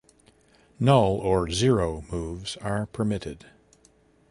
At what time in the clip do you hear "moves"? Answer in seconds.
2.11-2.57